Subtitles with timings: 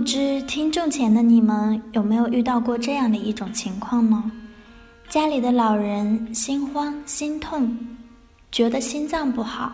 [0.00, 4.32] 不知听众前的你们有没有遇到过这样的一种情况呢？
[5.10, 7.76] 家里的老人心慌心痛，
[8.50, 9.70] 觉得心脏不好，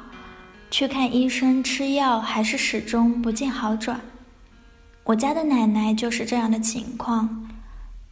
[0.69, 4.01] 去看医生吃药还是始终不见好转。
[5.05, 7.49] 我家的奶奶就是这样的情况，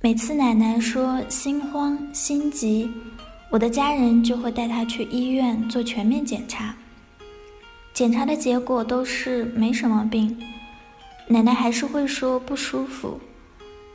[0.01, 2.89] 每次奶奶说心慌心急，
[3.51, 6.77] 我的家人就会带她去医院做全面检查，
[7.93, 10.41] 检查的结果都是没什么病。
[11.27, 13.19] 奶奶还是会说不舒服，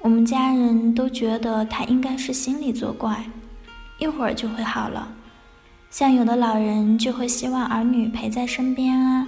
[0.01, 3.23] 我们家人都觉得她应该是心理作怪，
[3.99, 5.13] 一会儿就会好了。
[5.91, 9.27] 像有的老人就会希望儿女陪在身边啊，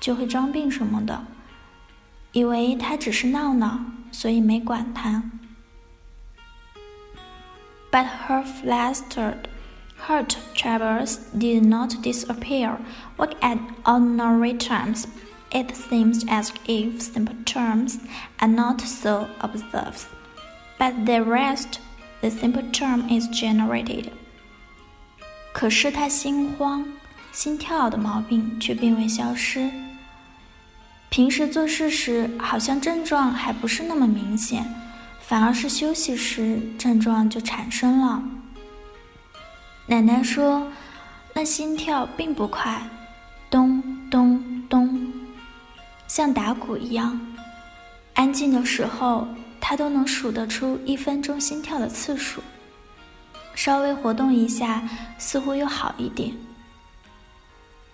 [0.00, 1.24] 就会装病什么的，
[2.32, 3.80] 以为他只是闹闹，
[4.12, 5.22] 所以没管他。
[7.90, 9.46] But her flustered,
[10.06, 12.76] hurt troubles did not disappear.
[13.16, 15.06] Work at ordinary times.
[15.52, 17.98] It seems as if simple terms
[18.38, 20.06] are not so observed,
[20.78, 21.80] but the rest,
[22.20, 24.12] the simple term is generated.
[25.52, 26.86] 可是他心慌、
[27.32, 29.68] 心跳的毛病却并未消失。
[31.08, 34.64] 平时做事时好像症状还不是那么明显，
[35.20, 38.22] 反而是休息时症状就产生了。
[39.86, 40.68] 奶奶说，
[41.34, 42.80] 那心跳并不快，
[43.50, 44.49] 咚咚。
[46.10, 47.20] 像打鼓一样，
[48.14, 49.28] 安静的时候，
[49.60, 52.42] 他都能数得出一分钟心跳的次数。
[53.54, 54.82] 稍微活动一下，
[55.18, 56.32] 似乎又好一点。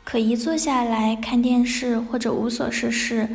[0.02, 3.28] 可一坐下来看电视或者无所事事，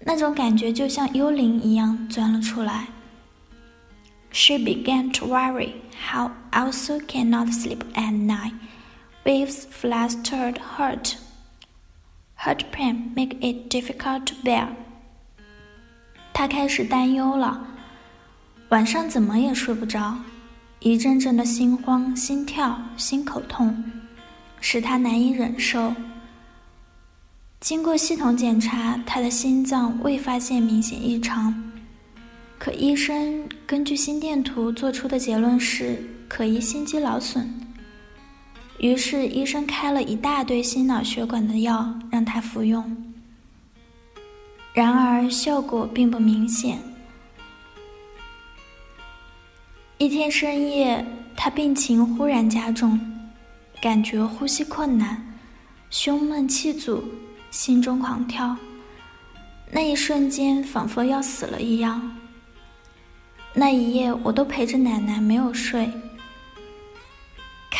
[0.00, 2.88] 那种感觉就像幽灵一样钻了出来。
[4.30, 5.70] She began to worry
[6.06, 8.52] how also cannot sleep at night,
[9.24, 11.14] with flustered heart.
[12.44, 14.66] Heart pain make it difficult to bear。
[16.32, 17.64] 他开始担忧了，
[18.70, 20.18] 晚上怎么也睡不着，
[20.80, 23.84] 一阵阵的心慌、心跳、心口痛，
[24.60, 25.94] 使他难以忍受。
[27.60, 31.54] 经过系统检查，他的心脏未发现明显异常，
[32.58, 37.48] 可医生根据心电图做出的结论是可疑心肌劳损。
[38.82, 42.84] 于是医生开了一大堆心脑血管的药让他服用，
[44.74, 46.80] 然而效果并不明显。
[49.98, 51.06] 一天深夜，
[51.36, 52.98] 他病情忽然加重，
[53.80, 55.24] 感觉呼吸困难，
[55.88, 57.04] 胸闷气阻，
[57.52, 58.56] 心中狂跳。
[59.70, 62.02] 那一瞬间仿佛要死了一样。
[63.54, 65.88] 那一夜我都陪着奶奶没有睡。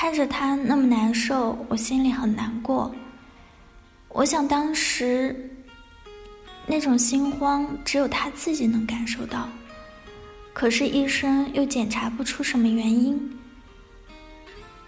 [0.02, 2.92] 看着他那么难受，我心里很难过。
[4.08, 5.48] 我想当时
[6.66, 9.48] 那种心慌，只有他自己能感受到。
[10.52, 13.38] 可是医生又检查不出什么原因。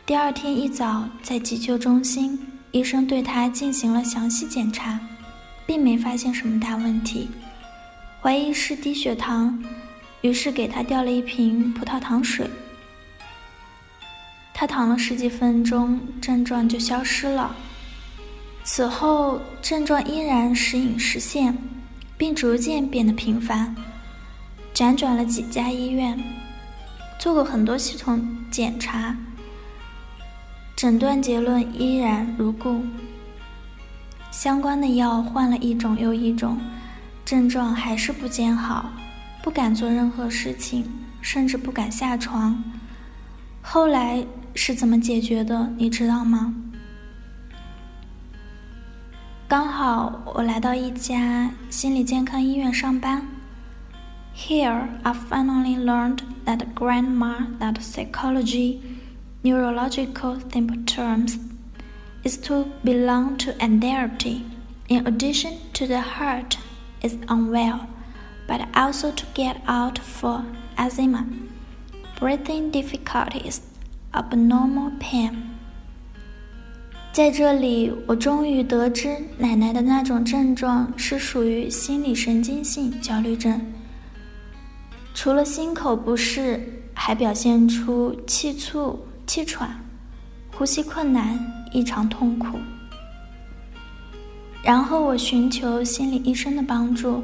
[0.04, 2.36] 第二天一早，在急救中心，
[2.72, 4.98] 医生对他进行了详细检查，
[5.64, 7.30] 并没发现什么大问题，
[8.20, 9.62] 怀疑是低血糖，
[10.22, 12.50] 于是给他调了一瓶葡萄糖水。
[14.64, 17.54] 他躺了十几分钟，症状就消失了。
[18.62, 21.54] 此后，症状依然时隐时现，
[22.16, 23.76] 并逐渐变得频繁。
[24.72, 26.18] 辗转了几家医院，
[27.18, 29.14] 做过很多系统检查，
[30.74, 32.82] 诊断结论依然如故。
[34.30, 36.58] 相关的药换了一种又一种，
[37.22, 38.90] 症状还是不见好，
[39.42, 40.90] 不敢做任何事情，
[41.20, 42.64] 甚至不敢下床。
[43.60, 44.24] 后来。
[44.53, 45.71] 是怎么解决的？
[45.77, 46.53] 你知道吗？
[49.47, 53.25] 刚好我来到一家心理健康医院上班。
[54.35, 58.79] Here, I finally learned that grandma that psychology,
[59.41, 61.37] neurological symptoms,
[62.23, 64.43] is to belong to anxiety.
[64.87, 66.57] In addition to the heart
[67.01, 67.87] is unwell,
[68.47, 70.43] but also to get out for
[70.77, 71.25] asthma,
[72.19, 73.61] breathing difficulties
[74.14, 75.32] Abnormal pain，
[77.12, 83.60] 在这里，我终于得知奶奶的那种症状是属于心理神经性焦虑症。
[85.14, 86.60] 除了心口不适，
[86.94, 89.68] 还表现出气促、气喘、
[90.56, 91.38] 呼吸困难、
[91.72, 92.58] 异常痛苦。
[94.62, 97.22] 然后我寻求心理医生的帮助，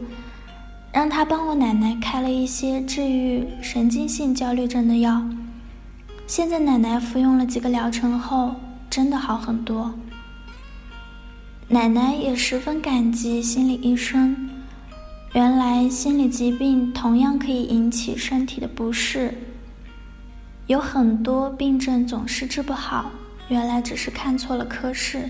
[0.92, 5.22] 让他帮我奶奶开了一些治愈神经性焦虑症的药。
[6.30, 8.54] 现在奶奶服用了几个疗程后，
[8.88, 9.92] 真的好很多。
[11.66, 14.48] 奶奶也十分感激心理医生。
[15.32, 19.34] 原来心理疾病同样可以引起身体的不适，
[20.68, 23.10] 有很多病症总是治不好，
[23.48, 25.28] 原来只是看错了科室。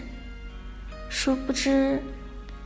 [1.09, 2.03] 殊不知，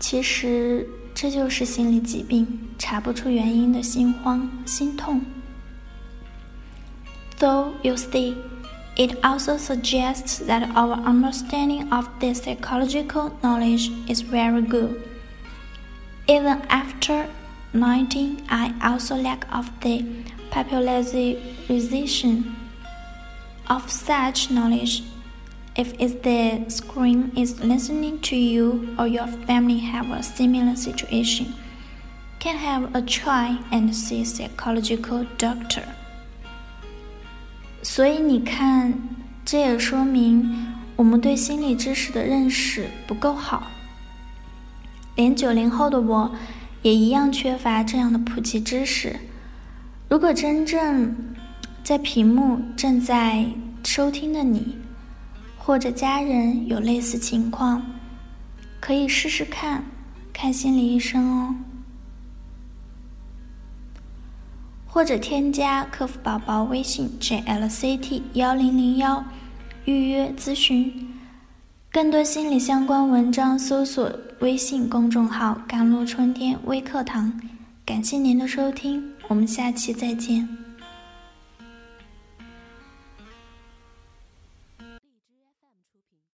[0.01, 0.85] 其实
[1.15, 2.49] 这就是心理疾病
[2.81, 5.23] 查不出原因的心慌心痛。
[7.39, 8.37] Though you see,
[8.97, 15.03] it also suggests that our understanding of this psychological knowledge is very good.
[16.29, 17.29] Even after
[17.73, 20.07] 19, I also lack of the
[20.51, 22.55] popularization
[23.69, 25.03] of such knowledge.
[25.77, 31.53] If the screen is listening to you or your family have a similar situation,
[32.39, 35.85] can have a try and see psychological doctor.
[37.85, 38.93] 所以你看，
[39.45, 43.71] 这也说明我们对心理知识的认识不够好。
[45.15, 46.35] 连九零后的我，
[46.81, 49.15] 也一样缺乏这样的普及知识。
[50.09, 51.15] 如果真正
[51.85, 53.47] 在屏幕正在
[53.85, 54.79] 收听的你，
[55.59, 57.83] 或者家人有类似情况，
[58.81, 59.85] 可以试试看
[60.33, 61.55] 看心理医生哦，
[64.95, 69.25] 或者添加客服宝宝微信 jlct 幺零零幺
[69.87, 71.11] 预约咨询。
[71.91, 74.09] 更多心理相关文章，搜索
[74.39, 77.33] 微信公众号“甘露春天微课堂”。
[77.85, 80.64] 感谢您的收听，我们下期再见。